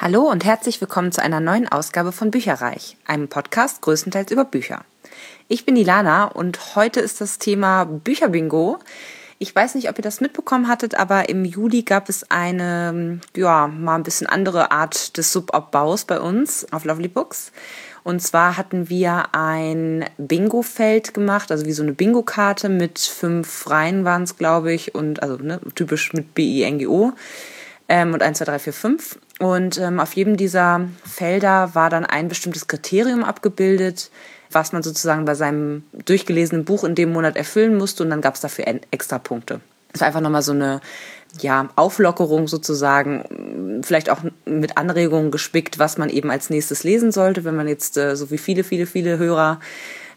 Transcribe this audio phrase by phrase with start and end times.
[0.00, 4.84] Hallo und herzlich willkommen zu einer neuen Ausgabe von Bücherreich, einem Podcast größtenteils über Bücher.
[5.48, 8.78] Ich bin Ilana und heute ist das Thema Bücherbingo.
[9.40, 13.66] Ich weiß nicht, ob ihr das mitbekommen hattet, aber im Juli gab es eine, ja,
[13.66, 17.50] mal ein bisschen andere Art des Subabbaus bei uns auf Lovely Books.
[18.04, 24.04] Und zwar hatten wir ein Bingo-Feld gemacht, also wie so eine Bingo-Karte mit fünf Reihen
[24.04, 27.14] waren es, glaube ich, und also ne, typisch mit B-I-N-G-O
[27.88, 29.18] ähm, und 1, 2, 3, 4, 5.
[29.38, 34.10] Und ähm, auf jedem dieser Felder war dann ein bestimmtes Kriterium abgebildet,
[34.50, 38.02] was man sozusagen bei seinem durchgelesenen Buch in dem Monat erfüllen musste.
[38.02, 39.60] Und dann gab es dafür extra Punkte.
[39.92, 40.80] Es war einfach nochmal so eine
[41.40, 47.44] ja, Auflockerung sozusagen, vielleicht auch mit Anregungen gespickt, was man eben als nächstes lesen sollte,
[47.44, 49.60] wenn man jetzt, äh, so wie viele, viele, viele Hörer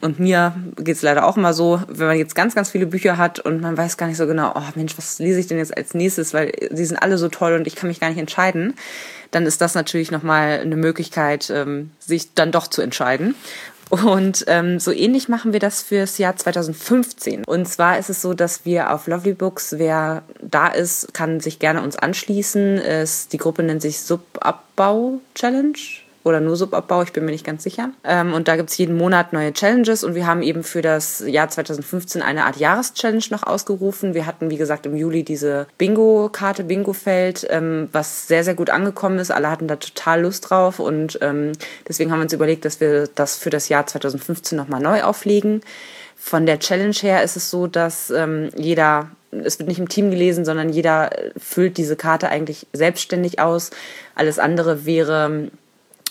[0.02, 3.16] und mir geht es leider auch mal so, wenn man jetzt ganz, ganz viele Bücher
[3.16, 5.76] hat und man weiß gar nicht so genau, oh Mensch, was lese ich denn jetzt
[5.76, 8.74] als nächstes, weil sie sind alle so toll und ich kann mich gar nicht entscheiden,
[9.30, 13.36] dann ist das natürlich nochmal eine Möglichkeit, ähm, sich dann doch zu entscheiden.
[13.90, 17.44] Und ähm, so ähnlich machen wir das fürs Jahr 2015.
[17.44, 21.58] Und zwar ist es so, dass wir auf Lovely Books, wer da ist, kann sich
[21.58, 22.78] gerne uns anschließen.
[22.78, 25.76] Es, die Gruppe nennt sich Subabbau Challenge
[26.24, 27.90] oder nur Subabbau, ich bin mir nicht ganz sicher.
[28.04, 31.48] Ähm, und da gibt's jeden Monat neue Challenges und wir haben eben für das Jahr
[31.48, 34.14] 2015 eine Art Jahreschallenge noch ausgerufen.
[34.14, 39.18] Wir hatten, wie gesagt, im Juli diese Bingo-Karte, Bingo-Feld, ähm, was sehr, sehr gut angekommen
[39.18, 39.30] ist.
[39.30, 41.52] Alle hatten da total Lust drauf und ähm,
[41.88, 45.60] deswegen haben wir uns überlegt, dass wir das für das Jahr 2015 nochmal neu auflegen.
[46.16, 50.10] Von der Challenge her ist es so, dass ähm, jeder es wird nicht im Team
[50.10, 53.70] gelesen, sondern jeder füllt diese Karte eigentlich selbstständig aus.
[54.14, 55.48] Alles andere wäre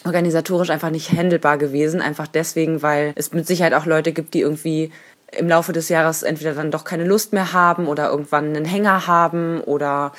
[0.06, 2.02] organisatorisch einfach nicht handelbar gewesen.
[2.02, 4.92] Einfach deswegen, weil es mit Sicherheit auch Leute gibt, die irgendwie
[5.32, 9.08] im Laufe des Jahres entweder dann doch keine Lust mehr haben oder irgendwann einen Hänger
[9.08, 10.12] haben oder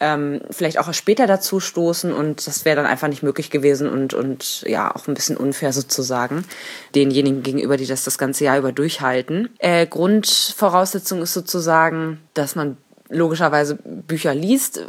[0.00, 4.12] ähm, vielleicht auch später dazu stoßen und das wäre dann einfach nicht möglich gewesen und,
[4.12, 6.44] und ja, auch ein bisschen unfair sozusagen
[6.94, 9.50] denjenigen gegenüber, die das das ganze Jahr über durchhalten.
[9.58, 12.76] Äh, Grundvoraussetzung ist sozusagen, dass man
[13.10, 14.84] logischerweise Bücher liest.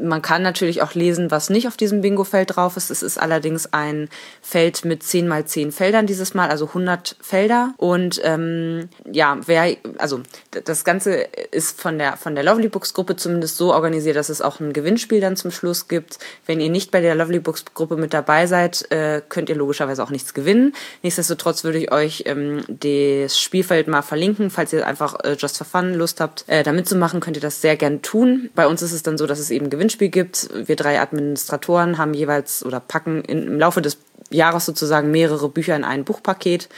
[0.00, 2.90] Man kann natürlich auch lesen, was nicht auf diesem Bingo-Feld drauf ist.
[2.90, 4.08] Es ist allerdings ein
[4.42, 7.72] Feld mit 10 mal 10 Feldern dieses Mal, also 100 Felder.
[7.78, 10.20] Und ähm, ja, wer, also
[10.64, 11.14] das Ganze
[11.50, 14.74] ist von der, von der Lovely Books Gruppe zumindest so organisiert, dass es auch ein
[14.74, 16.18] Gewinnspiel dann zum Schluss gibt.
[16.44, 20.02] Wenn ihr nicht bei der Lovely Books Gruppe mit dabei seid, äh, könnt ihr logischerweise
[20.02, 20.74] auch nichts gewinnen.
[21.02, 25.66] Nichtsdestotrotz würde ich euch ähm, das Spielfeld mal verlinken, falls ihr einfach äh, just for
[25.66, 28.50] fun Lust habt, äh, da mitzumachen, könnt ihr das sehr gern tun.
[28.54, 30.48] Bei uns ist es dann so, dass es eben Gewinnspiel gibt.
[30.52, 33.98] Wir drei Administratoren haben jeweils oder packen in, im Laufe des
[34.30, 36.68] Jahres sozusagen mehrere Bücher in ein Buchpaket.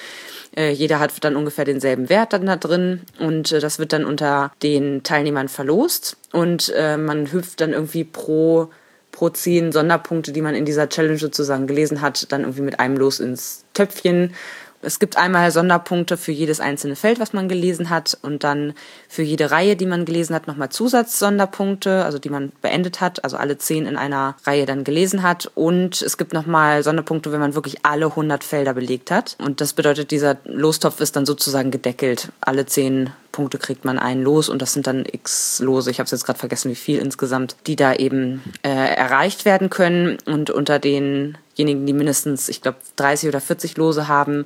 [0.56, 4.04] Äh, jeder hat dann ungefähr denselben Wert dann da drin und äh, das wird dann
[4.04, 8.70] unter den Teilnehmern verlost und äh, man hüpft dann irgendwie pro
[9.12, 12.96] pro zehn Sonderpunkte, die man in dieser Challenge sozusagen gelesen hat, dann irgendwie mit einem
[12.96, 14.34] Los ins Töpfchen
[14.82, 18.74] es gibt einmal Sonderpunkte für jedes einzelne Feld, was man gelesen hat und dann
[19.08, 23.36] für jede Reihe, die man gelesen hat, nochmal Zusatzsonderpunkte, also die man beendet hat, also
[23.36, 27.54] alle zehn in einer Reihe dann gelesen hat und es gibt nochmal Sonderpunkte, wenn man
[27.54, 32.30] wirklich alle 100 Felder belegt hat und das bedeutet, dieser Lostopf ist dann sozusagen gedeckelt.
[32.40, 36.10] Alle zehn Punkte kriegt man einen los und das sind dann x Lose, ich habe
[36.10, 40.80] jetzt gerade vergessen, wie viel insgesamt, die da eben äh, erreicht werden können und unter
[40.80, 44.44] denjenigen, die mindestens, ich glaube, 30 oder 40 Lose haben,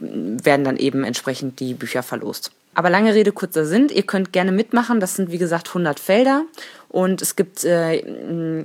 [0.00, 2.52] werden dann eben entsprechend die Bücher verlost.
[2.74, 3.88] Aber lange Rede, kurzer Sinn.
[3.88, 5.00] Ihr könnt gerne mitmachen.
[5.00, 6.42] Das sind, wie gesagt, 100 Felder.
[6.88, 7.98] Und es gibt äh,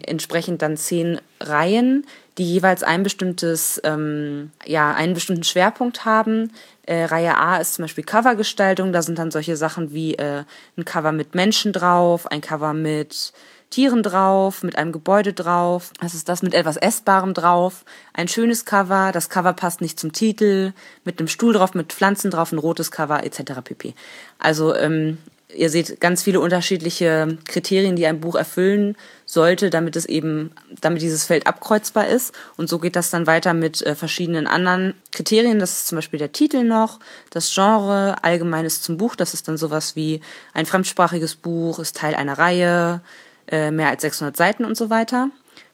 [0.04, 2.06] entsprechend dann 10 Reihen,
[2.38, 6.52] die jeweils ein bestimmtes, ähm, ja, einen bestimmten Schwerpunkt haben.
[6.86, 8.94] Äh, Reihe A ist zum Beispiel Covergestaltung.
[8.94, 10.44] Da sind dann solche Sachen wie äh,
[10.78, 13.34] ein Cover mit Menschen drauf, ein Cover mit
[13.72, 15.92] Tieren drauf, mit einem Gebäude drauf.
[16.02, 17.86] Das ist das mit etwas Essbarem drauf.
[18.14, 19.12] Ein schönes Cover.
[19.14, 20.74] Das Cover passt nicht zum Titel.
[21.06, 23.62] Mit einem Stuhl drauf, mit Pflanzen drauf, ein rotes Cover etc.
[23.64, 23.96] pp.
[24.40, 25.18] Also ähm,
[25.56, 28.96] ihr seht ganz viele unterschiedliche Kriterien, die ein Buch erfüllen
[29.26, 30.52] sollte, damit es eben,
[30.82, 32.34] damit dieses Feld abkreuzbar ist.
[32.58, 35.60] Und so geht das dann weiter mit äh, verschiedenen anderen Kriterien.
[35.60, 37.00] Das ist zum Beispiel der Titel noch,
[37.30, 39.16] das Genre, Allgemeines zum Buch.
[39.16, 40.22] Das ist dann sowas wie
[40.54, 43.02] ein fremdsprachiges Buch, ist Teil einer Reihe,
[43.48, 45.30] äh, mehr als 600 Seiten und so weiter.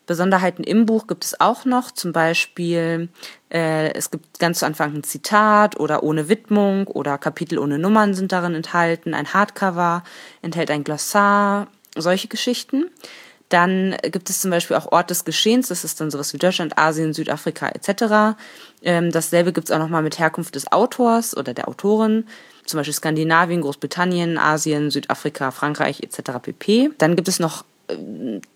[0.08, 3.10] Besonderheiten im Buch gibt es auch noch, zum Beispiel
[3.52, 8.16] äh, es gibt ganz zu Anfang ein Zitat oder ohne Widmung oder Kapitel ohne Nummern
[8.16, 10.04] sind darin enthalten, ein Hardcover
[10.42, 12.86] enthält ein Glossar, solche Geschichten.
[13.50, 16.78] Dann gibt es zum Beispiel auch Ort des Geschehens, das ist dann sowas wie Deutschland,
[16.78, 18.38] Asien, Südafrika etc.
[18.82, 22.26] Ähm, dasselbe gibt es auch nochmal mit Herkunft des Autors oder der Autorin
[22.66, 26.40] zum Beispiel Skandinavien, Großbritannien, Asien, Südafrika, Frankreich etc.
[26.42, 26.92] pp.
[26.98, 27.64] Dann gibt es noch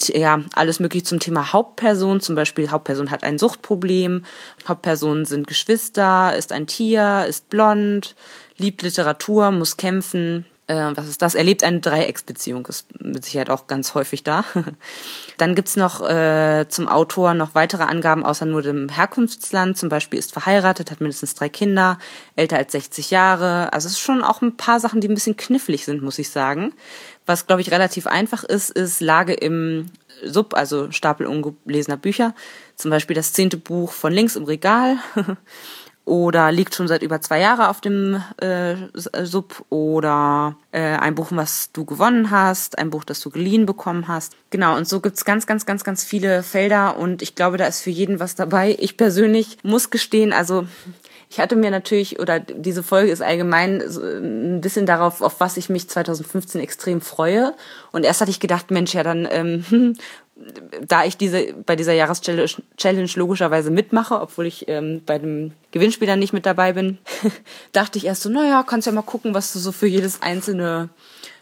[0.08, 2.20] ja, alles mögliche zum Thema Hauptperson.
[2.20, 4.26] Zum Beispiel Hauptperson hat ein Suchtproblem,
[4.68, 8.16] Hauptperson sind Geschwister, ist ein Tier, ist blond,
[8.58, 11.36] liebt Literatur, muss kämpfen, äh, was ist das?
[11.36, 14.46] Er lebt eine Dreiecksbeziehung, ist mit Sicherheit auch ganz häufig da.
[15.38, 19.78] Dann gibt's noch äh, zum Autor noch weitere Angaben außer nur dem Herkunftsland.
[19.78, 21.98] Zum Beispiel ist verheiratet, hat mindestens drei Kinder,
[22.36, 23.74] älter als 60 Jahre.
[23.74, 26.30] Also es ist schon auch ein paar Sachen, die ein bisschen knifflig sind, muss ich
[26.30, 26.74] sagen.
[27.26, 29.88] Was, glaube ich, relativ einfach ist, ist Lage im
[30.24, 32.34] Sub, also Stapel ungelesener Bücher.
[32.76, 34.98] Zum Beispiel das zehnte Buch von links im Regal.
[36.06, 41.28] oder liegt schon seit über zwei Jahren auf dem äh, Sub oder äh, ein Buch,
[41.32, 44.36] was du gewonnen hast, ein Buch, das du geliehen bekommen hast.
[44.50, 47.82] Genau, und so gibt's ganz, ganz, ganz, ganz viele Felder und ich glaube, da ist
[47.82, 48.76] für jeden was dabei.
[48.80, 50.66] Ich persönlich muss gestehen, also
[51.32, 55.56] ich hatte mir natürlich, oder diese Folge ist allgemein so ein bisschen darauf, auf was
[55.56, 57.54] ich mich 2015 extrem freue.
[57.94, 59.96] Und erst hatte ich gedacht, Mensch, ja, dann ähm,
[60.86, 66.20] da ich diese bei dieser Jahreschallenge logischerweise mitmache, obwohl ich ähm, bei dem Gewinnspiel dann
[66.20, 66.98] nicht mit dabei bin,
[67.72, 70.90] dachte ich erst so, naja, kannst ja mal gucken, was du so für jedes einzelne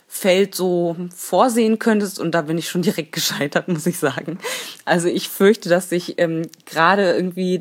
[0.08, 4.38] Feld so vorsehen könntest und da bin ich schon direkt gescheitert, muss ich sagen.
[4.86, 7.60] Also ich fürchte, dass ich ähm, gerade irgendwie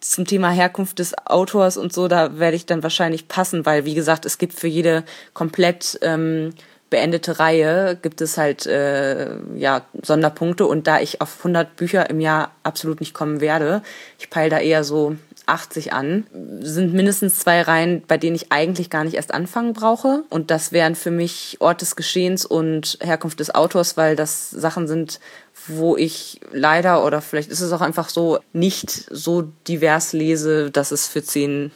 [0.00, 3.94] zum Thema Herkunft des Autors und so, da werde ich dann wahrscheinlich passen, weil wie
[3.94, 5.04] gesagt, es gibt für jede
[5.34, 6.52] komplett ähm,
[6.92, 10.66] beendete Reihe gibt es halt äh, ja Sonderpunkte.
[10.66, 13.82] Und da ich auf 100 Bücher im Jahr absolut nicht kommen werde,
[14.18, 15.16] ich peile da eher so
[15.46, 16.26] 80 an,
[16.60, 20.24] sind mindestens zwei Reihen, bei denen ich eigentlich gar nicht erst anfangen brauche.
[20.30, 24.86] Und das wären für mich Ort des Geschehens und Herkunft des Autors, weil das Sachen
[24.86, 25.20] sind,
[25.66, 30.90] wo ich leider oder vielleicht ist es auch einfach so nicht so divers lese, dass
[30.90, 31.72] es für zehn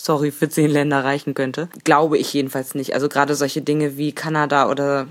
[0.00, 1.68] sorry, für zehn Länder reichen könnte.
[1.84, 2.94] Glaube ich jedenfalls nicht.
[2.94, 5.06] Also gerade solche Dinge wie Kanada oder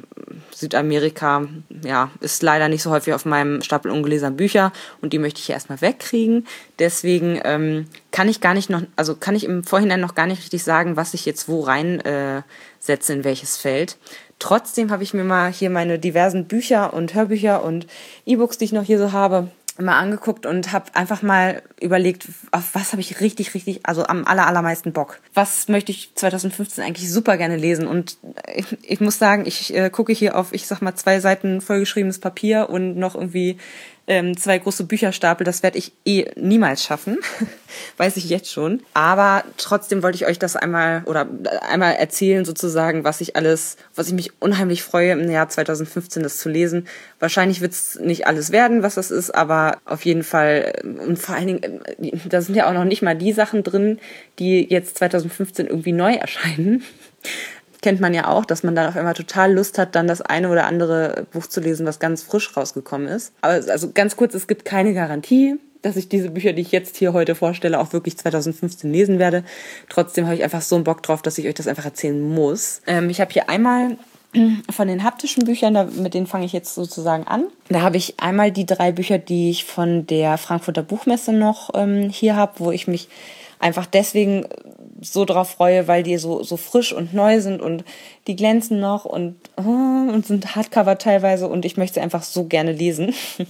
[0.56, 1.48] Südamerika,
[1.84, 5.50] ja, ist leider nicht so häufig auf meinem Stapel ungelesener Bücher und die möchte ich
[5.50, 6.48] erstmal wegkriegen.
[6.80, 10.39] Deswegen ähm, kann ich gar nicht noch, also kann ich im Vorhinein noch gar nicht
[10.39, 12.42] richtig sagen, was ich jetzt wo rein äh,
[12.88, 13.98] in welches Feld.
[14.39, 17.88] Trotzdem habe ich mir mal hier meine diversen Bücher und Hörbücher und
[18.25, 22.74] E-Books, die ich noch hier so habe, mal angeguckt und habe einfach mal überlegt, auf
[22.74, 25.19] was habe ich richtig, richtig, also am aller, allermeisten Bock.
[25.33, 27.88] Was möchte ich 2015 eigentlich super gerne lesen?
[27.88, 28.18] Und
[28.53, 32.19] ich, ich muss sagen, ich äh, gucke hier auf, ich sag mal, zwei Seiten vollgeschriebenes
[32.19, 33.57] Papier und noch irgendwie
[34.07, 35.44] ähm, zwei große Bücherstapel.
[35.44, 37.18] Das werde ich eh niemals schaffen,
[37.98, 38.81] weiß ich jetzt schon.
[38.94, 41.27] Aber trotzdem wollte ich euch das einmal oder
[41.69, 46.38] einmal erzählen sozusagen, was ich alles, was ich mich unheimlich freue im Jahr 2015 das
[46.38, 46.88] zu lesen.
[47.19, 51.36] Wahrscheinlich wird es nicht alles werden, was das ist, aber auf jeden Fall und vor
[51.36, 54.00] allen Dingen, äh, da sind ja auch noch nicht mal die Sachen drin,
[54.39, 56.83] die jetzt 2015 irgendwie neu erscheinen
[57.88, 60.50] kennt man ja auch, dass man dann auf einmal total Lust hat, dann das eine
[60.50, 63.31] oder andere Buch zu lesen, was ganz frisch rausgekommen ist.
[63.39, 66.98] Aber also ganz kurz, es gibt keine Garantie, dass ich diese Bücher, die ich jetzt
[66.98, 69.45] hier heute vorstelle, auch wirklich 2015 lesen werde.
[69.88, 72.81] Trotzdem habe ich einfach so einen Bock drauf, dass ich euch das einfach erzählen muss.
[72.88, 73.95] Ähm, ich habe hier einmal
[74.69, 77.45] von den haptischen Büchern, da, mit denen fange ich jetzt sozusagen an.
[77.69, 82.10] Da habe ich einmal die drei Bücher, die ich von der Frankfurter Buchmesse noch ähm,
[82.10, 83.07] hier habe, wo ich mich
[83.60, 84.45] einfach deswegen
[85.01, 87.83] so drauf freue, weil die so, so frisch und neu sind und
[88.27, 92.45] die glänzen noch und, oh, und sind Hardcover teilweise und ich möchte sie einfach so
[92.45, 93.13] gerne lesen.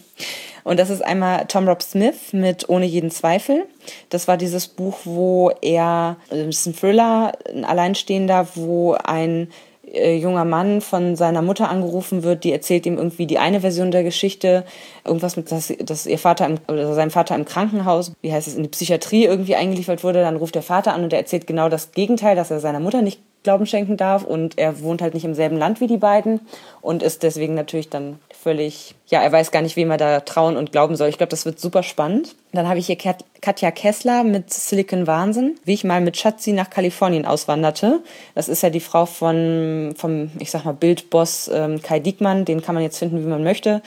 [0.63, 3.67] Und das ist einmal Tom Rob Smith mit Ohne jeden Zweifel.
[4.09, 9.47] Das war dieses Buch, wo er, das ist ein Thriller, ein Alleinstehender, wo ein
[9.93, 14.03] junger Mann von seiner Mutter angerufen wird, die erzählt ihm irgendwie die eine Version der
[14.03, 14.65] Geschichte,
[15.05, 18.55] irgendwas mit, dass, dass ihr Vater im, oder sein Vater im Krankenhaus, wie heißt es,
[18.55, 21.69] in die Psychiatrie irgendwie eingeliefert wurde, dann ruft der Vater an und er erzählt genau
[21.69, 24.25] das Gegenteil, dass er seiner Mutter nicht Glauben schenken darf.
[24.25, 26.41] Und er wohnt halt nicht im selben Land wie die beiden
[26.81, 30.55] und ist deswegen natürlich dann völlig, ja, er weiß gar nicht, wem er da trauen
[30.55, 31.09] und glauben soll.
[31.09, 32.33] Ich glaube, das wird super spannend.
[32.53, 36.69] Dann habe ich hier Katja Kessler mit Silicon Wahnsinn, wie ich mal mit Schatzi nach
[36.69, 37.99] Kalifornien auswanderte.
[38.35, 42.61] Das ist ja die Frau von, vom, ich sag mal, Bildboss ähm, Kai Diekmann, den
[42.61, 43.81] kann man jetzt finden, wie man möchte.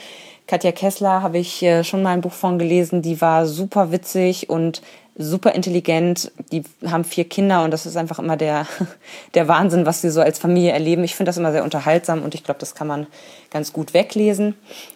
[0.51, 4.49] Katja Kessler habe ich äh, schon mal ein Buch von gelesen, die war super witzig
[4.49, 4.81] und
[5.15, 6.29] super intelligent.
[6.51, 8.67] Die haben vier Kinder und das ist einfach immer der,
[9.33, 11.05] der Wahnsinn, was sie so als Familie erleben.
[11.05, 13.07] Ich finde das immer sehr unterhaltsam und ich glaube, das kann man
[13.49, 14.55] ganz gut weglesen.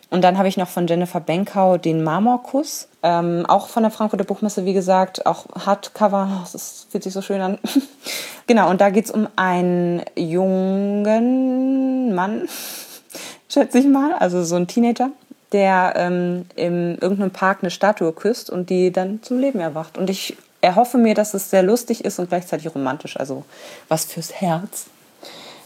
[0.09, 4.25] Und dann habe ich noch von Jennifer Benkau den Marmorkuss, ähm, auch von der Frankfurter
[4.25, 7.59] Buchmesse, wie gesagt, auch Hardcover, das fühlt sich so schön an.
[8.45, 12.49] genau, und da geht es um einen jungen Mann,
[13.49, 15.11] schätze ich mal, also so ein Teenager,
[15.51, 19.97] der ähm, in irgendeinem Park eine Statue küsst und die dann zum Leben erwacht.
[19.97, 23.45] Und ich erhoffe mir, dass es sehr lustig ist und gleichzeitig romantisch, also
[23.87, 24.87] was fürs Herz.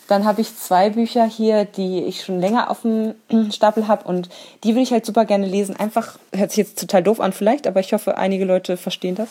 [0.09, 3.13] Dann habe ich zwei Bücher hier, die ich schon länger auf dem
[3.51, 4.27] Stapel habe und
[4.63, 5.75] die will ich halt super gerne lesen.
[5.75, 9.29] Einfach, hört sich jetzt total doof an vielleicht, aber ich hoffe, einige Leute verstehen das.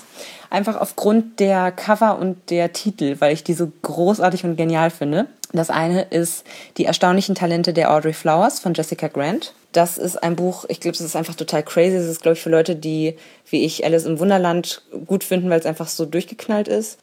[0.50, 5.26] Einfach aufgrund der Cover und der Titel, weil ich die so großartig und genial finde.
[5.52, 6.44] Das eine ist
[6.76, 9.54] Die erstaunlichen Talente der Audrey Flowers von Jessica Grant.
[9.72, 11.96] Das ist ein Buch, ich glaube, es ist einfach total crazy.
[11.96, 13.16] Es ist, glaube ich, für Leute, die,
[13.48, 16.98] wie ich, Alice im Wunderland gut finden, weil es einfach so durchgeknallt ist.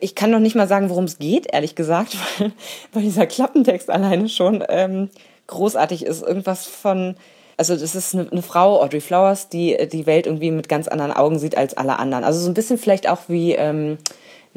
[0.00, 2.52] Ich kann noch nicht mal sagen, worum es geht, ehrlich gesagt, weil,
[2.92, 5.10] weil dieser Klappentext alleine schon ähm,
[5.48, 6.22] großartig ist.
[6.22, 7.16] Irgendwas von,
[7.56, 11.12] also das ist eine, eine, Frau, Audrey Flowers, die die Welt irgendwie mit ganz anderen
[11.12, 12.24] Augen sieht als alle anderen.
[12.24, 13.98] Also so ein bisschen vielleicht auch wie, ähm,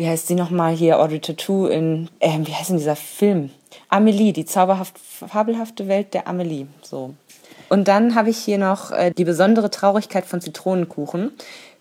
[0.01, 3.51] wie heißt sie nochmal hier, Audrey Tattoo in, ähm, wie heißt denn dieser Film?
[3.87, 6.65] Amelie, die zauberhaft fabelhafte Welt der Amelie.
[6.81, 7.13] So.
[7.69, 11.31] Und dann habe ich hier noch äh, die besondere Traurigkeit von Zitronenkuchen.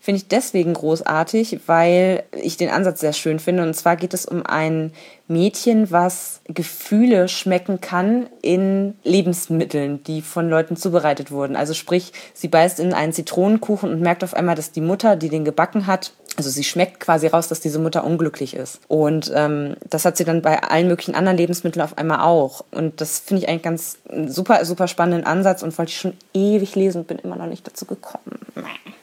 [0.03, 3.61] Finde ich deswegen großartig, weil ich den Ansatz sehr schön finde.
[3.61, 4.93] Und zwar geht es um ein
[5.27, 11.55] Mädchen, was Gefühle schmecken kann in Lebensmitteln, die von Leuten zubereitet wurden.
[11.55, 15.29] Also sprich, sie beißt in einen Zitronenkuchen und merkt auf einmal, dass die Mutter, die
[15.29, 18.79] den gebacken hat, also sie schmeckt quasi raus, dass diese Mutter unglücklich ist.
[18.87, 22.65] Und ähm, das hat sie dann bei allen möglichen anderen Lebensmitteln auf einmal auch.
[22.71, 26.73] Und das finde ich eigentlich ganz super, super spannenden Ansatz und wollte ich schon ewig
[26.73, 28.39] lesen und bin immer noch nicht dazu gekommen.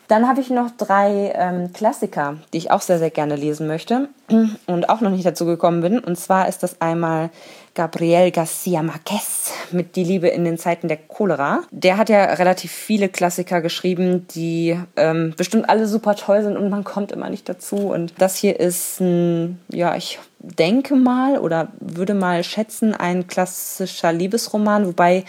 [0.09, 4.09] Dann habe ich noch drei ähm, Klassiker, die ich auch sehr, sehr gerne lesen möchte
[4.67, 5.99] und auch noch nicht dazu gekommen bin.
[5.99, 7.29] Und zwar ist das einmal
[7.75, 11.61] Gabriel Garcia Marquez mit Die Liebe in den Zeiten der Cholera.
[11.71, 16.71] Der hat ja relativ viele Klassiker geschrieben, die ähm, bestimmt alle super toll sind und
[16.71, 17.77] man kommt immer nicht dazu.
[17.77, 24.13] Und das hier ist ein, ja, ich denke mal oder würde mal schätzen, ein klassischer
[24.13, 25.25] Liebesroman, wobei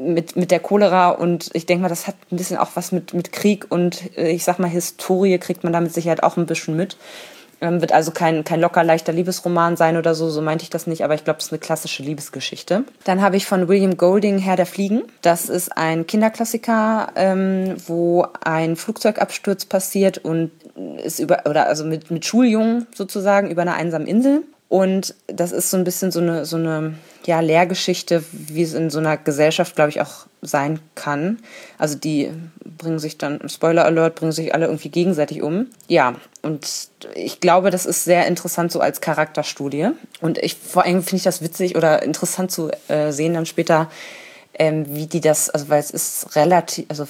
[0.00, 3.14] mit, mit der Cholera und ich denke mal, das hat ein bisschen auch was mit,
[3.14, 6.46] mit Krieg und äh, ich sag mal Historie kriegt man da mit Sicherheit auch ein
[6.46, 6.96] bisschen mit.
[7.60, 10.86] Ähm, wird also kein, kein locker leichter Liebesroman sein oder so, so meinte ich das
[10.86, 12.84] nicht, aber ich glaube, es ist eine klassische Liebesgeschichte.
[13.04, 15.04] Dann habe ich von William Golding Herr der Fliegen.
[15.22, 20.50] Das ist ein Kinderklassiker, ähm, wo ein Flugzeugabsturz passiert und
[21.02, 24.42] ist über, oder also mit, mit Schuljungen sozusagen über einer einsamen Insel.
[24.68, 26.94] Und das ist so ein bisschen so eine, so eine
[27.26, 31.38] ja, Lehrgeschichte, wie es in so einer Gesellschaft, glaube ich, auch sein kann.
[31.76, 32.30] Also die
[32.64, 35.66] bringen sich dann, Spoiler Alert, bringen sich alle irgendwie gegenseitig um.
[35.88, 36.68] Ja, und
[37.14, 39.88] ich glaube, das ist sehr interessant so als Charakterstudie.
[40.20, 43.90] Und ich vor allem finde ich das witzig oder interessant zu äh, sehen dann später,
[44.58, 47.06] ähm, wie die das, also weil es ist relativ, also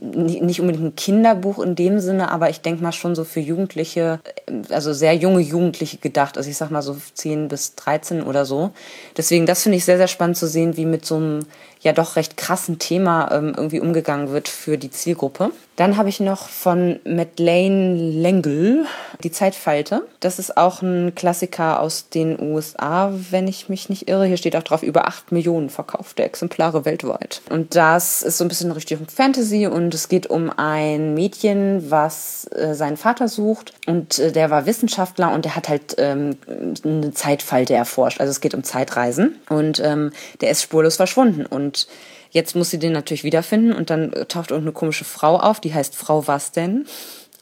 [0.00, 4.20] nicht unbedingt ein Kinderbuch in dem Sinne, aber ich denke mal schon so für Jugendliche,
[4.46, 6.36] äh, also sehr junge Jugendliche gedacht.
[6.36, 8.70] Also ich sag mal so 10 bis 13 oder so.
[9.16, 11.40] Deswegen, das finde ich sehr, sehr spannend zu sehen, wie mit so einem
[11.82, 15.50] ja doch recht krassen Thema ähm, irgendwie umgegangen wird für die Zielgruppe.
[15.76, 18.84] Dann habe ich noch von Madeleine L'Engle
[19.22, 20.06] Die Zeitfalte.
[20.20, 24.26] Das ist auch ein Klassiker aus den USA, wenn ich mich nicht irre.
[24.26, 27.40] Hier steht auch drauf, über 8 Millionen verkaufte Exemplare weltweit.
[27.48, 32.48] Und das ist so ein bisschen Richtung Fantasy und es geht um ein Mädchen, was
[32.52, 36.36] äh, seinen Vater sucht und äh, der war Wissenschaftler und der hat halt ähm,
[36.84, 38.20] eine Zeitfalte erforscht.
[38.20, 41.86] Also es geht um Zeitreisen und ähm, der ist spurlos verschwunden und und
[42.30, 45.96] jetzt muss sie den natürlich wiederfinden und dann taucht irgendeine komische Frau auf, die heißt
[45.96, 46.86] Frau was denn?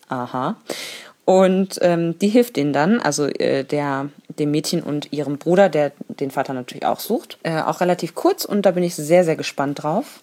[0.09, 0.57] Aha.
[1.25, 4.09] Und ähm, die hilft denen dann, also äh, der,
[4.39, 7.39] dem Mädchen und ihrem Bruder, der den Vater natürlich auch sucht.
[7.43, 10.21] Äh, auch relativ kurz und da bin ich sehr, sehr gespannt drauf.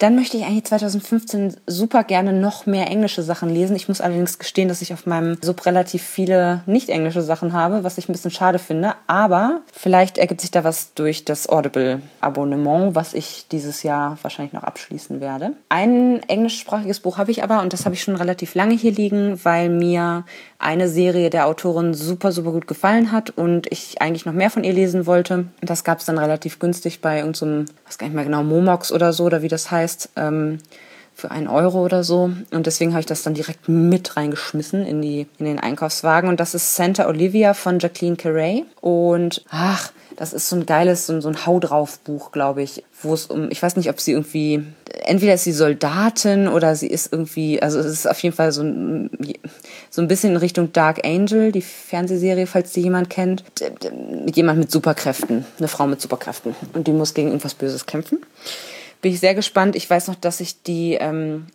[0.00, 3.76] Dann möchte ich eigentlich 2015 super gerne noch mehr englische Sachen lesen.
[3.76, 7.84] Ich muss allerdings gestehen, dass ich auf meinem Sub relativ viele nicht englische Sachen habe,
[7.84, 8.94] was ich ein bisschen schade finde.
[9.06, 14.62] Aber vielleicht ergibt sich da was durch das Audible-Abonnement, was ich dieses Jahr wahrscheinlich noch
[14.62, 15.52] abschließen werde.
[15.68, 19.38] Ein englischsprachiges Buch habe ich aber und das habe ich schon relativ lange hier liegen,
[19.44, 20.24] weil mir
[20.58, 24.62] eine Serie der Autorin super, super gut gefallen hat und ich eigentlich noch mehr von
[24.62, 25.46] ihr lesen wollte.
[25.62, 28.92] Das gab es dann relativ günstig bei irgendeinem, so weiß gar nicht mehr genau, Momox
[28.92, 30.58] oder so, oder wie das heißt, ähm,
[31.20, 32.32] für einen Euro oder so.
[32.50, 36.28] Und deswegen habe ich das dann direkt mit reingeschmissen in, die, in den Einkaufswagen.
[36.28, 38.64] Und das ist Santa Olivia von Jacqueline Carey.
[38.80, 42.84] Und ach, das ist so ein geiles, so, so ein Hau drauf Buch, glaube ich,
[43.02, 44.64] wo es um, ich weiß nicht, ob sie irgendwie,
[45.04, 48.62] entweder ist sie Soldatin oder sie ist irgendwie, also es ist auf jeden Fall so
[48.62, 49.10] ein,
[49.90, 53.44] so ein bisschen in Richtung Dark Angel, die Fernsehserie, falls die jemand kennt.
[54.34, 56.54] Jemand mit Superkräften, eine Frau mit Superkräften.
[56.72, 58.18] Und die muss gegen irgendwas Böses kämpfen
[59.00, 59.76] bin ich sehr gespannt.
[59.76, 61.46] Ich weiß noch, dass ich die ähm,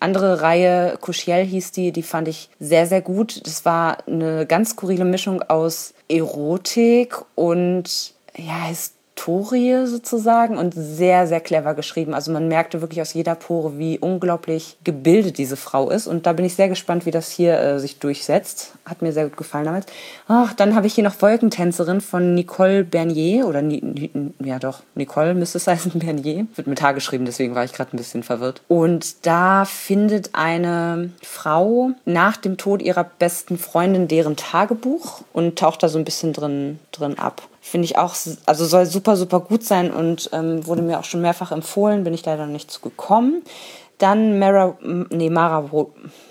[0.00, 3.46] andere Reihe, Kuschiel hieß die, die fand ich sehr, sehr gut.
[3.46, 8.95] Das war eine ganz skurrile Mischung aus Erotik und ja, Historie
[9.26, 12.14] sozusagen und sehr, sehr clever geschrieben.
[12.14, 16.06] Also man merkte wirklich aus jeder Pore, wie unglaublich gebildet diese Frau ist.
[16.06, 18.74] Und da bin ich sehr gespannt, wie das hier äh, sich durchsetzt.
[18.84, 19.86] Hat mir sehr gut gefallen damals.
[20.28, 25.34] Ach, dann habe ich hier noch Wolkentänzerin von Nicole Bernier oder Ni ja doch, Nicole
[25.34, 26.46] müsste es heißen, Bernier.
[26.54, 28.62] Wird mit H geschrieben, deswegen war ich gerade ein bisschen verwirrt.
[28.68, 35.82] Und da findet eine Frau nach dem Tod ihrer besten Freundin deren Tagebuch und taucht
[35.82, 37.42] da so ein bisschen drin, drin ab.
[37.68, 38.14] Finde ich auch,
[38.46, 42.14] also soll super, super gut sein und ähm, wurde mir auch schon mehrfach empfohlen, bin
[42.14, 43.42] ich leider nicht zu gekommen.
[43.98, 44.78] Dann Mara,
[45.10, 45.88] nee, Mara Wolf.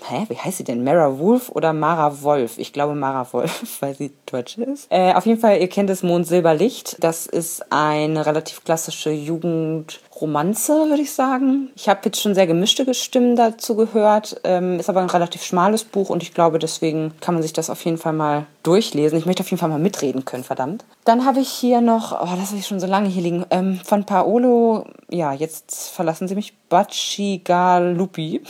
[0.08, 0.24] Hä?
[0.30, 0.82] Wie heißt sie denn?
[0.82, 2.56] Mara Wolf oder Mara Wolf?
[2.56, 4.86] Ich glaube Mara Wolf, weil sie Deutsche ist.
[4.88, 6.96] Äh, auf jeden Fall, ihr kennt das Mond Silberlicht.
[7.04, 9.10] Das ist eine relativ klassische
[10.16, 11.70] Jugendromanze, würde ich sagen.
[11.76, 14.40] Ich habe jetzt schon sehr gemischte Stimmen dazu gehört.
[14.44, 17.70] Ähm, ist aber ein relativ schmales Buch und ich glaube, deswegen kann man sich das
[17.70, 19.18] auf jeden Fall mal durchlesen.
[19.18, 20.84] Ich möchte auf jeden Fall mal mitreden können, verdammt.
[21.04, 23.78] Dann habe ich hier noch, oh, das habe ich schon so lange hier liegen, ähm,
[23.84, 28.42] von Paolo, ja, jetzt verlassen Sie mich, Bacigalupi.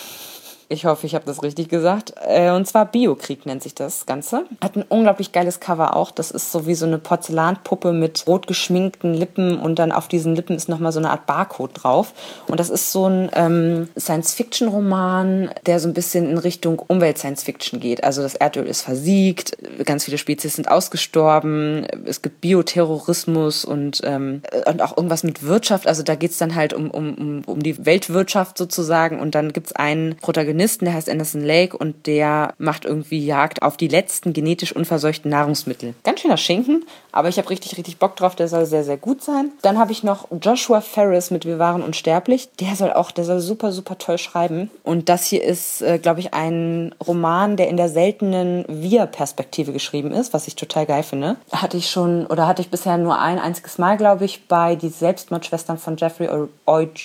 [0.69, 2.15] Ich hoffe, ich habe das richtig gesagt.
[2.27, 4.47] Äh, und zwar Biokrieg nennt sich das Ganze.
[4.61, 6.11] Hat ein unglaublich geiles Cover auch.
[6.11, 10.35] Das ist so wie so eine Porzellanpuppe mit rot geschminkten Lippen und dann auf diesen
[10.35, 12.13] Lippen ist nochmal so eine Art Barcode drauf.
[12.49, 18.03] Und das ist so ein ähm, Science-Fiction-Roman, der so ein bisschen in Richtung Umwelt-Science-Fiction geht.
[18.03, 24.43] Also das Erdöl ist versiegt, ganz viele Spezies sind ausgestorben, es gibt Bioterrorismus und, ähm,
[24.67, 25.87] und auch irgendwas mit Wirtschaft.
[25.87, 29.21] Also da geht es dann halt um, um, um, die Weltwirtschaft sozusagen.
[29.21, 33.25] Und dann gibt es einen Protagonisten, Protagonisten, der heißt Anderson Lake und der macht irgendwie
[33.25, 35.95] Jagd auf die letzten genetisch unverseuchten Nahrungsmittel.
[36.03, 38.37] Ganz schöner Schinken, aber ich habe richtig, richtig Bock drauf.
[38.37, 39.51] Der soll sehr, sehr gut sein.
[39.61, 42.49] Dann habe ich noch Joshua Ferris mit Wir waren unsterblich.
[42.59, 44.71] Der soll auch, der soll super, super toll schreiben.
[44.83, 50.13] Und das hier ist, äh, glaube ich, ein Roman, der in der seltenen Wir-Perspektive geschrieben
[50.13, 51.37] ist, was ich total geil finde.
[51.53, 54.89] Hatte ich schon, oder hatte ich bisher nur ein einziges Mal, glaube ich, bei Die
[54.89, 56.29] Selbstmordschwestern von Jeffrey
[56.65, 56.97] Eugene.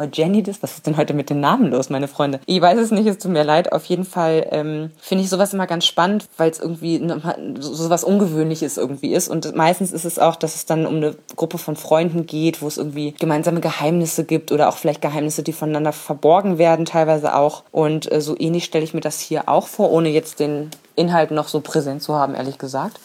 [0.00, 2.40] Eugenides, was ist denn heute mit den Namen los, meine Freunde?
[2.46, 3.72] Ich weiß es nicht, es tut mir leid.
[3.72, 7.20] Auf jeden Fall ähm, finde ich sowas immer ganz spannend, weil es irgendwie ne,
[7.60, 9.28] so was Ungewöhnliches irgendwie ist.
[9.28, 12.66] Und meistens ist es auch, dass es dann um eine Gruppe von Freunden geht, wo
[12.66, 17.62] es irgendwie gemeinsame Geheimnisse gibt oder auch vielleicht Geheimnisse, die voneinander verborgen werden, teilweise auch.
[17.70, 21.30] Und äh, so ähnlich stelle ich mir das hier auch vor, ohne jetzt den Inhalt
[21.30, 22.98] noch so präsent zu haben, ehrlich gesagt.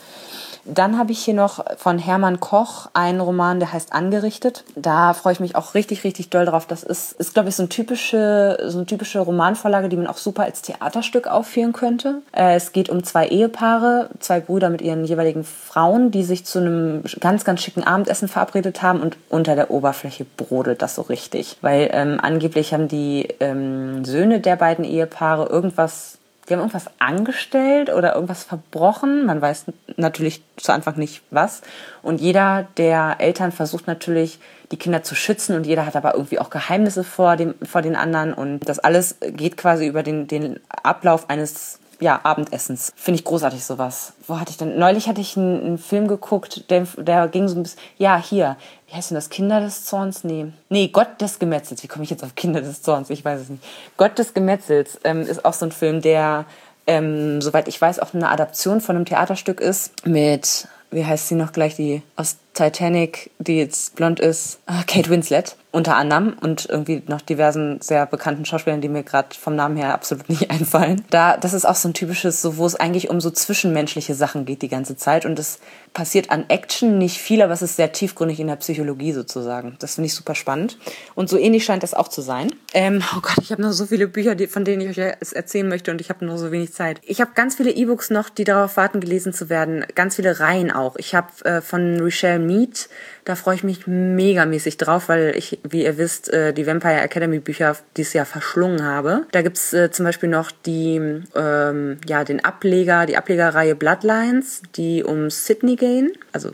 [0.66, 4.64] Dann habe ich hier noch von Hermann Koch einen Roman, der heißt Angerichtet.
[4.76, 6.66] Da freue ich mich auch richtig, richtig doll drauf.
[6.66, 10.18] Das ist, ist glaube ich, so, ein typische, so eine typische Romanvorlage, die man auch
[10.18, 12.22] super als Theaterstück aufführen könnte.
[12.36, 16.60] Äh, es geht um zwei Ehepaare, zwei Brüder mit ihren jeweiligen Frauen, die sich zu
[16.60, 21.58] einem ganz, ganz schicken Abendessen verabredet haben und unter der Oberfläche brodelt das so richtig.
[21.62, 27.90] Weil ähm, angeblich haben die ähm, Söhne der beiden Ehepaare irgendwas die haben irgendwas angestellt
[27.90, 29.26] oder irgendwas verbrochen.
[29.26, 29.66] Man weiß
[29.98, 31.62] natürlich zu Anfang nicht was.
[32.04, 34.40] Und jeder der Eltern versucht natürlich,
[34.72, 37.96] die Kinder zu schützen und jeder hat aber irgendwie auch Geheimnisse vor, dem, vor den
[37.96, 38.34] anderen.
[38.34, 42.94] Und das alles geht quasi über den, den Ablauf eines ja, Abendessens.
[42.96, 44.14] Finde ich großartig sowas.
[44.28, 44.78] Wo hatte ich denn?
[44.78, 47.80] Neulich hatte ich einen, einen, Film geguckt, der, der ging so ein bisschen.
[47.98, 48.58] Ja, hier.
[48.88, 49.30] Wie heißt denn das?
[49.30, 50.24] Kinder des Zorns?
[50.24, 50.48] Nee.
[50.70, 51.84] Nee, Gott des Gemetzels.
[51.84, 53.10] Wie komme ich jetzt auf Kinder des Zorns?
[53.10, 53.64] Ich weiß es nicht.
[53.98, 56.46] Gott des Gemetzels ähm, ist auch so ein Film, der,
[56.88, 61.36] ähm, soweit ich weiß, auch eine Adaption von einem Theaterstück ist mit, wie heißt sie
[61.36, 66.68] noch gleich, die aus Titanic, die jetzt blond ist, ah, Kate Winslet unter anderem und
[66.70, 71.04] irgendwie noch diversen sehr bekannten Schauspielern, die mir gerade vom Namen her absolut nicht einfallen.
[71.10, 74.46] Da, das ist auch so ein typisches, so wo es eigentlich um so zwischenmenschliche Sachen
[74.46, 75.60] geht die ganze Zeit und es
[75.94, 79.76] passiert an Action nicht viel, aber es ist sehr tiefgründig in der Psychologie sozusagen.
[79.80, 80.78] Das finde ich super spannend
[81.14, 82.52] und so ähnlich scheint das auch zu sein.
[82.74, 85.68] Ähm, oh Gott, ich habe noch so viele Bücher, die, von denen ich euch erzählen
[85.68, 87.02] möchte und ich habe nur so wenig Zeit.
[87.04, 89.86] Ich habe ganz viele E-Books noch, die darauf warten, gelesen zu werden.
[89.94, 90.96] Ganz viele Reihen auch.
[90.96, 92.88] Ich habe äh, von Richelle Mead
[93.26, 97.40] da freue ich mich megamäßig drauf, weil ich, wie ihr wisst, äh, die Vampire Academy
[97.40, 99.26] Bücher dieses Jahr verschlungen habe.
[99.32, 105.04] Da gibt's äh, zum Beispiel noch die, ähm, ja, den Ableger, die Ablegerreihe Bloodlines, die
[105.04, 106.14] um Sydney gehen.
[106.32, 106.52] Also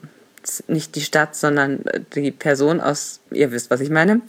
[0.67, 4.21] nicht die Stadt, sondern äh, die Person aus, ihr wisst, was ich meine.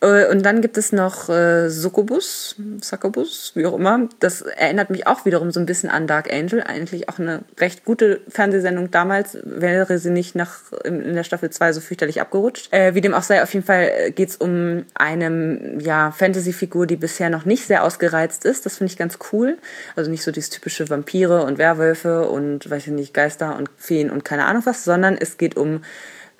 [0.00, 4.08] Äh, und dann gibt es noch äh, Succubus, Succubus, wie auch immer.
[4.20, 6.62] Das erinnert mich auch wiederum so ein bisschen an Dark Angel.
[6.62, 11.72] Eigentlich auch eine recht gute Fernsehsendung damals, wäre sie nicht nach in der Staffel 2
[11.72, 12.72] so fürchterlich abgerutscht.
[12.72, 16.96] Äh, wie dem auch sei, auf jeden Fall äh, geht's um eine ja, Fantasy-Figur, die
[16.96, 18.66] bisher noch nicht sehr ausgereizt ist.
[18.66, 19.56] Das finde ich ganz cool.
[19.94, 24.10] Also nicht so dieses typische Vampire und Werwölfe und weiß ich nicht, Geister und Feen
[24.10, 25.80] und keine Ahnung was, sondern es geht um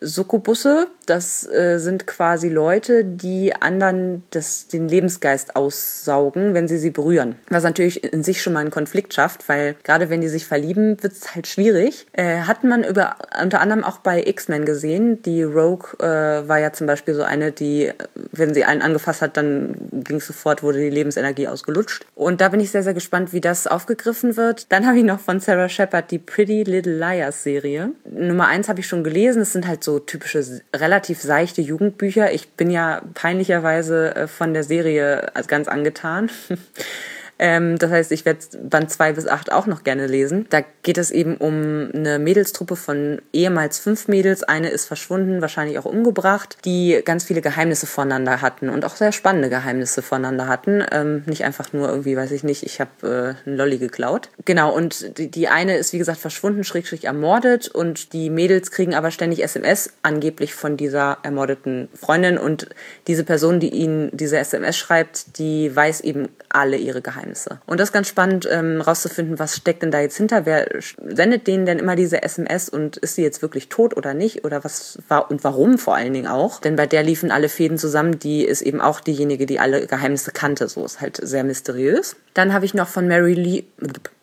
[0.00, 6.90] Sukkubusse, das äh, sind quasi Leute, die anderen das, den Lebensgeist aussaugen, wenn sie sie
[6.90, 7.36] berühren.
[7.48, 11.02] Was natürlich in sich schon mal einen Konflikt schafft, weil gerade wenn die sich verlieben,
[11.02, 12.06] wird es halt schwierig.
[12.12, 15.22] Äh, hat man über, unter anderem auch bei X-Men gesehen.
[15.22, 17.92] Die Rogue äh, war ja zum Beispiel so eine, die,
[18.32, 22.04] wenn sie einen angefasst hat, dann ging sofort, wurde die Lebensenergie ausgelutscht.
[22.14, 24.72] Und da bin ich sehr, sehr gespannt, wie das aufgegriffen wird.
[24.72, 27.90] Dann habe ich noch von Sarah Shepard die Pretty Little Liars Serie.
[28.10, 29.42] Nummer eins habe ich schon gelesen.
[29.42, 32.32] Es sind halt so typische, relativ seichte Jugendbücher.
[32.32, 36.30] Ich bin ja peinlicherweise äh, von der Serie ganz angetan.
[37.38, 40.46] Ähm, das heißt, ich werde Band 2 bis 8 auch noch gerne lesen.
[40.50, 44.42] Da geht es eben um eine Mädelstruppe von ehemals fünf Mädels.
[44.42, 49.12] Eine ist verschwunden, wahrscheinlich auch umgebracht, die ganz viele Geheimnisse voneinander hatten und auch sehr
[49.12, 50.84] spannende Geheimnisse voneinander hatten.
[50.90, 54.30] Ähm, nicht einfach nur irgendwie, weiß ich nicht, ich habe äh, einen Lolli geklaut.
[54.44, 58.70] Genau, und die, die eine ist, wie gesagt, verschwunden, schräg, schräg ermordet und die Mädels
[58.70, 62.68] kriegen aber ständig SMS, angeblich von dieser ermordeten Freundin und
[63.06, 67.25] diese Person, die ihnen diese SMS schreibt, die weiß eben alle ihre Geheimnisse.
[67.26, 67.60] Geheimnisse.
[67.66, 70.46] Und das ist ganz spannend ähm, rauszufinden, was steckt denn da jetzt hinter?
[70.46, 74.44] Wer sendet denen denn immer diese SMS und ist sie jetzt wirklich tot oder nicht?
[74.44, 76.60] Oder was war und warum vor allen Dingen auch?
[76.60, 80.32] Denn bei der liefen alle Fäden zusammen, die ist eben auch diejenige, die alle Geheimnisse
[80.32, 80.68] kannte.
[80.68, 82.16] So ist halt sehr mysteriös.
[82.34, 83.64] Dann habe ich noch von Mary Lee,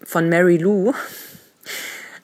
[0.04, 0.94] von Mary Lou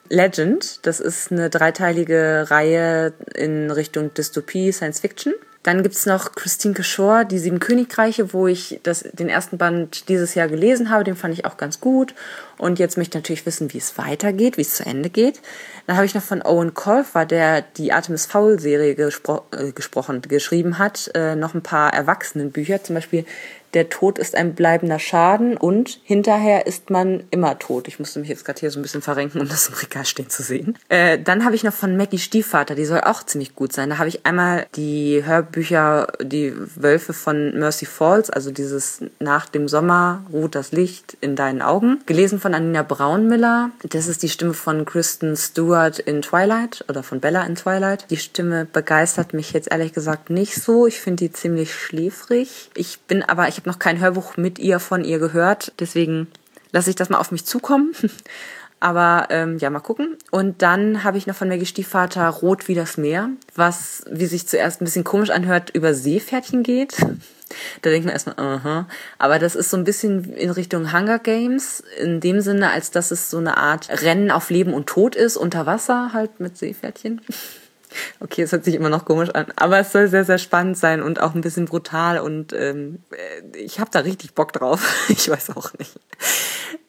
[0.10, 0.86] Legend.
[0.86, 5.34] Das ist eine dreiteilige Reihe in Richtung Dystopie, Science Fiction.
[5.63, 10.34] Dann gibt's noch Christine Kishore, Die Sieben Königreiche, wo ich das, den ersten Band dieses
[10.34, 11.04] Jahr gelesen habe.
[11.04, 12.15] Den fand ich auch ganz gut.
[12.58, 15.41] Und jetzt möchte ich natürlich wissen, wie es weitergeht, wie es zu Ende geht.
[15.86, 20.78] Dann habe ich noch von Owen Colfer, der die Artemis Fowl-Serie gespro äh, gesprochen, geschrieben
[20.78, 22.82] hat, äh, noch ein paar Erwachsenenbücher.
[22.84, 23.26] Zum Beispiel
[23.73, 27.88] der Tod ist ein bleibender Schaden und hinterher ist man immer tot.
[27.88, 30.29] Ich musste mich jetzt gerade hier so ein bisschen verrenken, um das im Regal stehen
[30.29, 30.77] zu sehen.
[30.89, 33.89] Äh, dann habe ich noch von Maggie Stiefvater, die soll auch ziemlich gut sein.
[33.89, 39.67] Da habe ich einmal die Hörbücher, die Wölfe von Mercy Falls, also dieses Nach dem
[39.67, 43.71] Sommer ruht das Licht in deinen Augen, gelesen von Anina Braunmiller.
[43.84, 48.05] Das ist die Stimme von Kristen Stewart in Twilight oder von Bella in Twilight.
[48.10, 50.88] Die Stimme begeistert mich jetzt ehrlich gesagt nicht so.
[50.88, 52.69] Ich finde die ziemlich schläfrig.
[52.75, 56.28] Ich bin aber, ich habe noch kein Hörbuch mit ihr von ihr gehört, deswegen
[56.72, 57.93] lasse ich das mal auf mich zukommen.
[58.82, 60.15] Aber ähm, ja, mal gucken.
[60.32, 64.48] Und dann habe ich noch von Maggie Stiefvater Rot wie das Meer, was, wie sich
[64.48, 66.95] zuerst ein bisschen komisch anhört, über Seepferdchen geht.
[67.82, 68.88] Da denkt man erstmal, aha.
[69.17, 73.10] Aber das ist so ein bisschen in Richtung Hunger Games, in dem Sinne, als dass
[73.10, 77.22] es so eine Art Rennen auf Leben und Tod ist, unter Wasser halt mit Seepferdchen.
[78.19, 81.02] Okay, es hört sich immer noch komisch an, aber es soll sehr, sehr spannend sein
[81.02, 84.82] und auch ein bisschen brutal und ähm, äh, ich habe da richtig Bock drauf.
[85.10, 85.99] ich weiß auch nicht.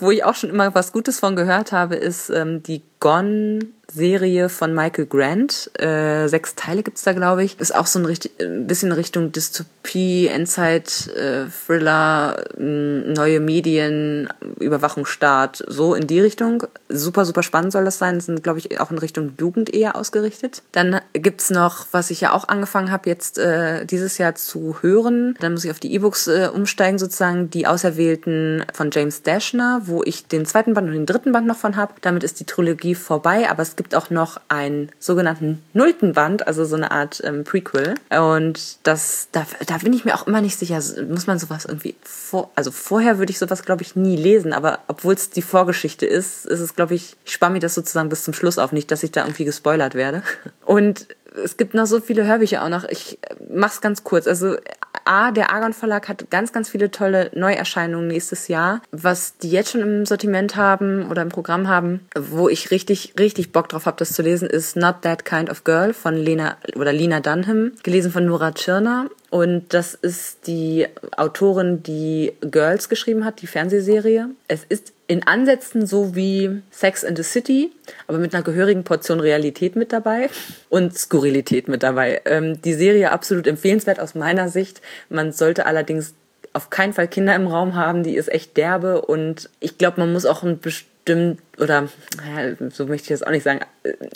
[0.00, 3.60] Wo ich auch schon immer was Gutes von gehört habe, ist ähm, die Gone
[3.92, 5.70] Serie von Michael Grant.
[5.78, 7.58] Äh, sechs Teile gibt's da, glaube ich.
[7.58, 15.64] Ist auch so ein, richtig, ein bisschen Richtung Dystopie, Endzeit, äh, Thriller, neue Medien, Überwachungsstaat,
[15.66, 16.64] so in die Richtung.
[16.88, 18.16] Super, super spannend soll das sein.
[18.16, 20.62] Das sind, glaube ich, auch in Richtung Jugend eher ausgerichtet.
[20.72, 25.36] Dann gibt's noch, was ich ja auch angefangen habe, jetzt äh, dieses Jahr zu hören.
[25.40, 27.50] Dann muss ich auf die E-Books äh, umsteigen, sozusagen.
[27.50, 31.56] Die Auserwählten von James Dashner, wo ich den zweiten Band und den dritten Band noch
[31.56, 31.94] von habe.
[32.00, 36.64] Damit ist die Trilogie vorbei, aber es gibt auch noch einen sogenannten nullten Band, also
[36.64, 37.94] so eine Art ähm, Prequel.
[38.10, 41.96] Und das, da, da bin ich mir auch immer nicht sicher, muss man sowas irgendwie
[42.02, 46.06] vor, also vorher würde ich sowas, glaube ich, nie lesen, aber obwohl es die Vorgeschichte
[46.06, 48.90] ist, ist es, glaube ich, ich spare mir das sozusagen bis zum Schluss auf, nicht,
[48.90, 50.22] dass ich da irgendwie gespoilert werde.
[50.64, 51.06] Und
[51.44, 52.84] es gibt noch so viele Hörbücher auch noch.
[52.84, 53.18] Ich
[53.52, 54.26] mach's ganz kurz.
[54.26, 54.56] Also
[55.04, 59.72] A, der Argon Verlag hat ganz, ganz viele tolle Neuerscheinungen nächstes Jahr, was die jetzt
[59.72, 63.96] schon im Sortiment haben oder im Programm haben, wo ich richtig, richtig Bock drauf habe,
[63.98, 68.12] das zu lesen, ist Not That Kind of Girl von Lena oder Lena Dunham, gelesen
[68.12, 69.08] von Nora Tschirner.
[69.30, 74.28] Und das ist die Autorin, die Girls geschrieben hat, die Fernsehserie.
[74.48, 77.72] Es ist in Ansätzen so wie Sex in the City,
[78.06, 80.30] aber mit einer gehörigen Portion Realität mit dabei
[80.68, 82.22] und Skurrilität mit dabei.
[82.26, 84.79] Ähm, die Serie absolut empfehlenswert aus meiner Sicht.
[85.08, 86.14] Man sollte allerdings
[86.52, 90.12] auf keinen Fall Kinder im Raum haben, die ist echt derbe und ich glaube, man
[90.12, 91.88] muss auch ein bestimmt oder
[92.18, 93.60] ja, so möchte ich das auch nicht sagen.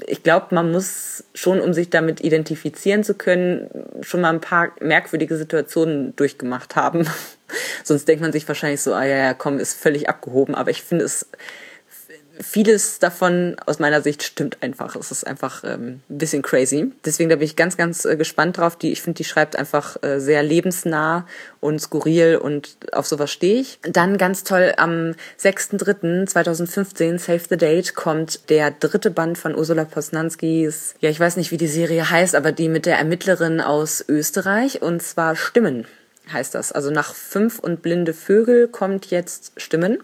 [0.07, 3.69] Ich glaube, man muss schon, um sich damit identifizieren zu können,
[4.03, 7.07] schon mal ein paar merkwürdige Situationen durchgemacht haben.
[7.85, 10.55] Sonst denkt man sich wahrscheinlich so, ah ja, ja, komm, ist völlig abgehoben.
[10.55, 11.29] Aber ich finde es
[12.41, 14.97] vieles davon aus meiner Sicht stimmt einfach.
[14.97, 16.93] Es ist einfach ähm, ein bisschen crazy.
[17.05, 18.77] Deswegen da bin ich ganz, ganz äh, gespannt drauf.
[18.77, 21.27] Die, ich finde, die schreibt einfach äh, sehr lebensnah
[21.61, 23.79] und skurril und auf sowas stehe ich.
[23.83, 30.95] Dann ganz toll, am 6.3.2015, Save the Date, kommt der dritte Band von Ursula Posnanskis,
[31.01, 34.83] ja, ich weiß nicht, wie die Serie heißt, aber die mit der Ermittlerin aus Österreich,
[34.83, 35.87] und zwar Stimmen
[36.33, 36.73] heißt das.
[36.73, 39.99] Also nach Fünf und Blinde Vögel kommt jetzt Stimmen.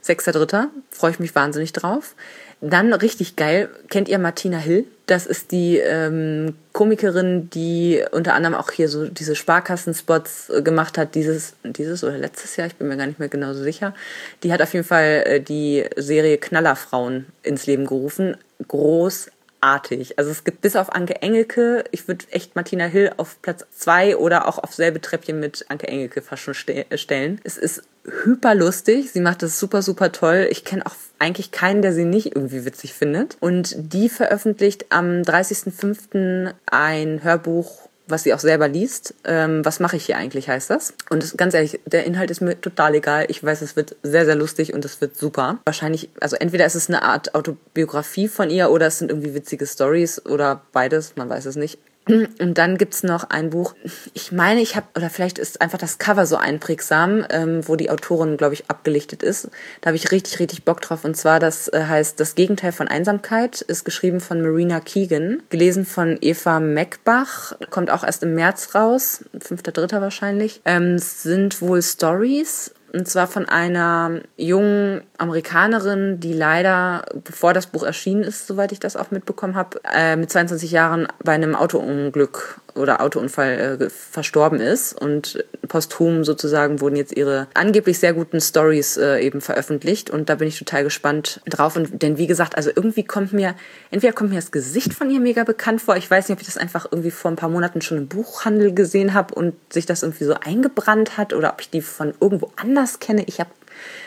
[0.00, 0.70] Sechster Dritter.
[0.90, 2.14] Freue ich mich wahnsinnig drauf.
[2.62, 4.86] Dann richtig geil, kennt ihr Martina Hill?
[5.04, 10.96] Das ist die ähm, Komikerin, die unter anderem auch hier so diese Sparkassenspots äh, gemacht
[10.96, 13.94] hat, dieses, dieses oder letztes Jahr, ich bin mir gar nicht mehr genau so sicher.
[14.42, 18.38] Die hat auf jeden Fall äh, die Serie Knallerfrauen ins Leben gerufen.
[18.66, 19.28] Groß
[19.66, 20.16] artig.
[20.18, 24.16] Also es gibt bis auf Anke Engelke, ich würde echt Martina Hill auf Platz zwei
[24.16, 27.40] oder auch auf selbe Treppchen mit Anke Engelke fast schon äh, stellen.
[27.42, 27.82] Es ist
[28.24, 29.10] hyper lustig.
[29.10, 30.46] Sie macht das super, super toll.
[30.50, 33.36] Ich kenne auch eigentlich keinen, der sie nicht irgendwie witzig findet.
[33.40, 36.54] Und die veröffentlicht am 30.05.
[36.66, 39.14] ein Hörbuch was sie auch selber liest.
[39.24, 40.94] Ähm, was mache ich hier eigentlich, heißt das.
[41.10, 43.26] Und das, ganz ehrlich, der Inhalt ist mir total egal.
[43.28, 45.58] Ich weiß, es wird sehr, sehr lustig und es wird super.
[45.64, 49.66] Wahrscheinlich, also entweder ist es eine Art Autobiografie von ihr oder es sind irgendwie witzige
[49.66, 51.78] Stories oder beides, man weiß es nicht.
[52.08, 53.74] Und dann gibt's noch ein Buch,
[54.14, 57.90] ich meine, ich habe, oder vielleicht ist einfach das Cover so einprägsam, ähm, wo die
[57.90, 59.50] Autorin, glaube ich, abgelichtet ist.
[59.80, 61.04] Da habe ich richtig, richtig Bock drauf.
[61.04, 65.84] Und zwar, das äh, heißt Das Gegenteil von Einsamkeit, ist geschrieben von Marina Keegan, gelesen
[65.84, 70.00] von Eva Meckbach, kommt auch erst im März raus, 5.3.
[70.00, 70.60] wahrscheinlich.
[70.64, 77.82] Ähm, sind wohl Stories und zwar von einer jungen Amerikanerin, die leider, bevor das Buch
[77.82, 82.60] erschienen ist, soweit ich das auch mitbekommen habe, äh, mit 22 Jahren bei einem Autounglück
[82.76, 84.92] oder Autounfall äh, verstorben ist.
[84.92, 90.10] Und posthum sozusagen wurden jetzt ihre angeblich sehr guten Stories äh, eben veröffentlicht.
[90.10, 91.76] Und da bin ich total gespannt drauf.
[91.76, 93.54] Und denn wie gesagt, also irgendwie kommt mir,
[93.90, 95.96] entweder kommt mir das Gesicht von ihr mega bekannt vor.
[95.96, 98.74] Ich weiß nicht, ob ich das einfach irgendwie vor ein paar Monaten schon im Buchhandel
[98.74, 102.52] gesehen habe und sich das irgendwie so eingebrannt hat oder ob ich die von irgendwo
[102.56, 103.24] anders kenne.
[103.26, 103.50] Ich habe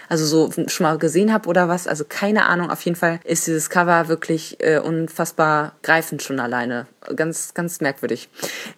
[0.10, 1.88] also so schon mal gesehen habe oder was.
[1.88, 2.72] Also keine Ahnung.
[2.72, 6.88] Auf jeden Fall ist dieses Cover wirklich äh, unfassbar greifend schon alleine.
[7.16, 8.30] Ganz, ganz merkwürdig.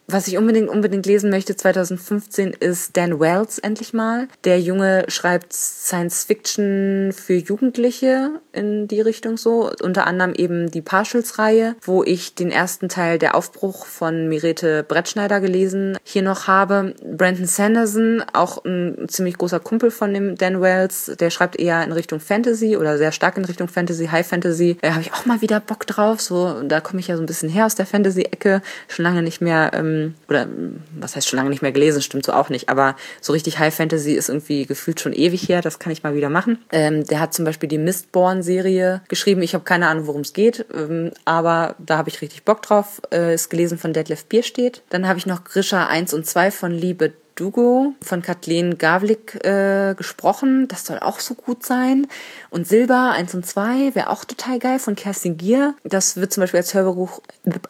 [0.07, 4.27] Was ich unbedingt, unbedingt lesen möchte 2015 ist Dan Wells endlich mal.
[4.43, 9.71] Der Junge schreibt Science Fiction für Jugendliche in die Richtung so.
[9.81, 15.39] Unter anderem eben die Partials-Reihe, wo ich den ersten Teil Der Aufbruch von Mirete Brettschneider
[15.41, 16.93] gelesen hier noch habe.
[17.03, 21.91] Brandon Sanderson, auch ein ziemlich großer Kumpel von dem Dan Wells, der schreibt eher in
[21.91, 24.77] Richtung Fantasy oder sehr stark in Richtung Fantasy, High Fantasy.
[24.81, 26.19] Da habe ich auch mal wieder Bock drauf.
[26.21, 28.61] So, da komme ich ja so ein bisschen her aus der Fantasy-Ecke.
[28.87, 30.47] Schon lange nicht mehr, ähm, oder
[30.99, 32.69] was heißt schon lange nicht mehr gelesen, stimmt so auch nicht.
[32.69, 35.61] Aber so richtig High Fantasy ist irgendwie gefühlt schon ewig her.
[35.61, 36.57] Das kann ich mal wieder machen.
[36.71, 39.41] Ähm, der hat zum Beispiel die Mistborn-Serie geschrieben.
[39.41, 43.01] Ich habe keine Ahnung, worum es geht, ähm, aber da habe ich richtig Bock drauf.
[43.11, 44.81] Äh, ist gelesen von Detlef Bierstedt.
[44.89, 49.95] Dann habe ich noch Grisha 1 und 2 von Liebe Dugo von Kathleen Gavlik äh,
[49.95, 50.67] gesprochen.
[50.67, 52.05] Das soll auch so gut sein.
[52.51, 55.73] Und Silber 1 und 2 wäre auch total geil von Kerstin Gier.
[55.83, 57.21] Das wird zum Beispiel als Hörbuch,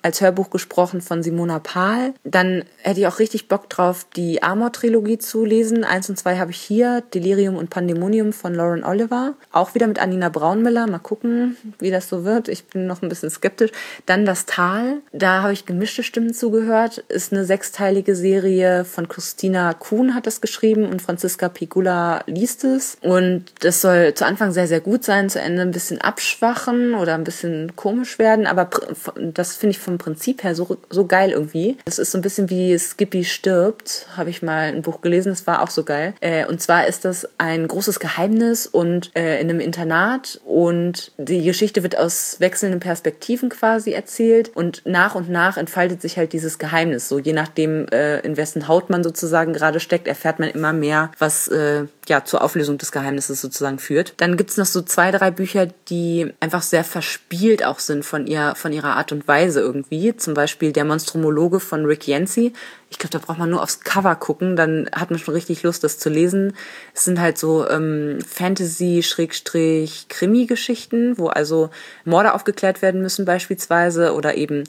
[0.01, 2.13] als Hörbuch gesprochen von Simona Pahl.
[2.25, 5.85] Dann hätte ich auch richtig Bock drauf, die Amor-Trilogie zu lesen.
[5.85, 7.01] 1 und 2 habe ich hier.
[7.13, 9.35] Delirium und Pandemonium von Lauren Oliver.
[9.53, 10.87] Auch wieder mit Anina Braunmiller.
[10.87, 12.49] Mal gucken, wie das so wird.
[12.49, 13.71] Ich bin noch ein bisschen skeptisch.
[14.05, 14.97] Dann Das Tal.
[15.13, 16.97] Da habe ich gemischte Stimmen zugehört.
[17.07, 22.63] Ist eine sechsteilige Serie von Christine Nina Kuhn hat das geschrieben und Franziska Pigula liest
[22.63, 22.97] es.
[23.01, 27.13] Und das soll zu Anfang sehr, sehr gut sein, zu Ende ein bisschen abschwachen oder
[27.13, 28.47] ein bisschen komisch werden.
[28.47, 28.69] Aber
[29.15, 31.77] das finde ich vom Prinzip her so, so geil irgendwie.
[31.85, 35.45] Das ist so ein bisschen wie Skippy stirbt, habe ich mal ein Buch gelesen, das
[35.45, 36.13] war auch so geil.
[36.21, 41.43] Äh, und zwar ist das ein großes Geheimnis und äh, in einem Internat und die
[41.43, 46.57] Geschichte wird aus wechselnden Perspektiven quasi erzählt und nach und nach entfaltet sich halt dieses
[46.57, 50.49] Geheimnis, so je nachdem, äh, in wessen Haut man sozusagen sozusagen gerade steckt, erfährt man
[50.49, 54.13] immer mehr, was äh, ja zur Auflösung des Geheimnisses sozusagen führt.
[54.17, 58.53] Dann gibt's noch so zwei, drei Bücher, die einfach sehr verspielt auch sind von ihr,
[58.55, 60.15] von ihrer Art und Weise irgendwie.
[60.15, 62.53] Zum Beispiel Der Monstromologe von Rick Yancey.
[62.91, 65.85] Ich glaube, da braucht man nur aufs Cover gucken, dann hat man schon richtig Lust,
[65.85, 66.51] das zu lesen.
[66.93, 71.69] Es sind halt so ähm, Fantasy-Krimi-Geschichten, wo also
[72.03, 74.65] Morde aufgeklärt werden müssen beispielsweise oder eben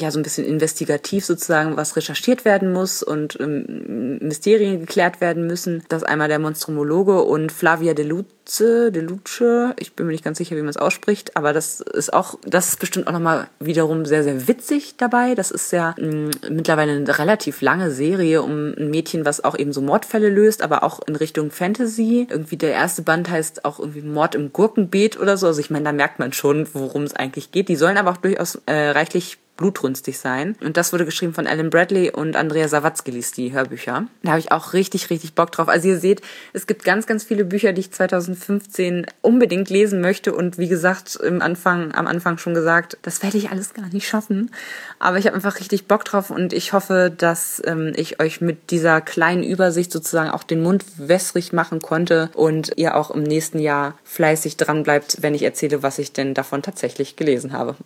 [0.00, 5.46] ja so ein bisschen investigativ sozusagen, was recherchiert werden muss und ähm, Mysterien geklärt werden
[5.46, 5.84] müssen.
[5.90, 8.06] Das einmal der Monstrumologe und Flavia de
[8.46, 11.80] Luce, de Luce, ich bin mir nicht ganz sicher, wie man es ausspricht, aber das
[11.80, 15.34] ist auch, das ist bestimmt auch nochmal wiederum sehr, sehr witzig dabei.
[15.34, 19.72] Das ist ja mh, mittlerweile eine relativ lange Serie um ein Mädchen, was auch eben
[19.72, 22.28] so Mordfälle löst, aber auch in Richtung Fantasy.
[22.30, 25.48] Irgendwie der erste Band heißt auch irgendwie Mord im Gurkenbeet oder so.
[25.48, 27.68] Also ich meine, da merkt man schon, worum es eigentlich geht.
[27.68, 30.56] Die sollen aber auch durchaus äh, reichlich blutrünstig sein.
[30.62, 34.06] Und das wurde geschrieben von Alan Bradley und Andrea Sawatzki liest die Hörbücher.
[34.22, 35.68] Da habe ich auch richtig, richtig Bock drauf.
[35.68, 36.20] Also ihr seht,
[36.52, 40.34] es gibt ganz, ganz viele Bücher, die ich 2015 unbedingt lesen möchte.
[40.34, 44.08] Und wie gesagt, im Anfang, am Anfang schon gesagt, das werde ich alles gar nicht
[44.08, 44.50] schaffen.
[44.98, 48.70] Aber ich habe einfach richtig Bock drauf und ich hoffe, dass ähm, ich euch mit
[48.70, 53.58] dieser kleinen Übersicht sozusagen auch den Mund wässrig machen konnte und ihr auch im nächsten
[53.58, 57.76] Jahr fleißig dran bleibt, wenn ich erzähle, was ich denn davon tatsächlich gelesen habe.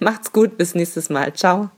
[0.00, 1.32] Macht's gut, bis nächstes Mal.
[1.34, 1.70] Ciao.